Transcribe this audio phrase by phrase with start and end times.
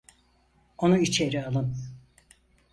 [0.77, 1.75] Onu içeri alın.